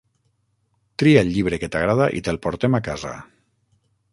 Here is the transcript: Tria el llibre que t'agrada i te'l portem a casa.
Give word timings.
Tria 1.03 1.19
el 1.25 1.29
llibre 1.35 1.59
que 1.65 1.69
t'agrada 1.75 2.07
i 2.21 2.25
te'l 2.29 2.41
portem 2.47 2.79
a 2.79 2.83
casa. 2.89 3.13